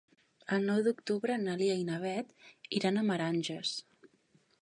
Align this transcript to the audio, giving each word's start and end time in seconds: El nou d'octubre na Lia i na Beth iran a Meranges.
El 0.55 0.63
nou 0.69 0.79
d'octubre 0.87 1.35
na 1.41 1.57
Lia 1.59 1.75
i 1.81 1.85
na 1.91 1.99
Beth 2.07 2.51
iran 2.79 2.97
a 2.97 3.05
Meranges. 3.11 3.77